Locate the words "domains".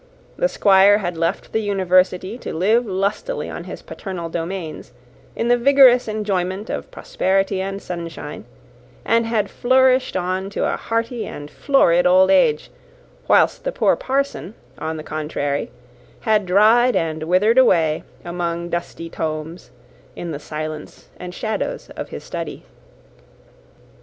4.29-4.93